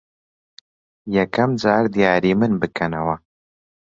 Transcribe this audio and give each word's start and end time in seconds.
یەکەم 1.15 1.49
جار 1.61 1.85
دیاریی 1.95 2.35
من 2.39 2.53
بکەنەوە. 2.61 3.15